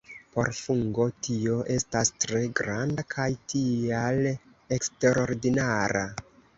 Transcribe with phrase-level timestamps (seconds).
[0.35, 6.07] Por fungo tio estas tre granda kaj tial eksterordinara.